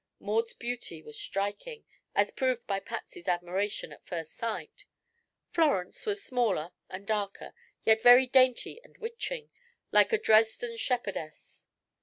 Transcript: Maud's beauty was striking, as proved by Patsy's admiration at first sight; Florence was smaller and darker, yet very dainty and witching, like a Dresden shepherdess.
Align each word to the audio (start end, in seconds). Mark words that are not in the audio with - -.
Maud's 0.17 0.55
beauty 0.55 1.03
was 1.03 1.15
striking, 1.19 1.85
as 2.15 2.31
proved 2.31 2.65
by 2.65 2.79
Patsy's 2.79 3.27
admiration 3.27 3.91
at 3.93 4.03
first 4.03 4.33
sight; 4.33 4.85
Florence 5.51 6.07
was 6.07 6.23
smaller 6.23 6.71
and 6.89 7.05
darker, 7.05 7.53
yet 7.85 8.01
very 8.01 8.25
dainty 8.25 8.81
and 8.83 8.97
witching, 8.97 9.51
like 9.91 10.11
a 10.11 10.17
Dresden 10.17 10.75
shepherdess. 10.75 11.67